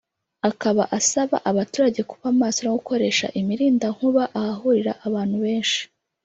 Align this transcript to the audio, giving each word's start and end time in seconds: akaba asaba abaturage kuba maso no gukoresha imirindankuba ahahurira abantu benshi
akaba 0.49 0.83
asaba 0.97 1.37
abaturage 1.49 2.01
kuba 2.09 2.27
maso 2.39 2.59
no 2.63 2.71
gukoresha 2.77 3.25
imirindankuba 3.39 4.23
ahahurira 4.39 4.93
abantu 5.07 5.35
benshi 5.43 5.81